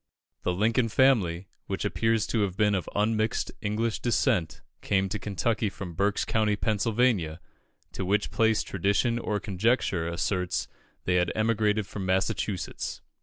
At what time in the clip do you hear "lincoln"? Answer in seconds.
0.51-0.89